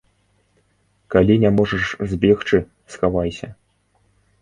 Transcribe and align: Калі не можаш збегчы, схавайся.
Калі 1.17 1.35
не 1.45 1.51
можаш 1.59 1.93
збегчы, 2.17 2.57
схавайся. 2.97 3.47